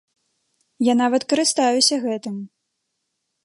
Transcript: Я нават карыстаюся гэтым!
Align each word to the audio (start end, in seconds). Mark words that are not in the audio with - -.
Я 0.91 0.95
нават 1.01 1.21
карыстаюся 1.33 1.95
гэтым! 2.09 2.35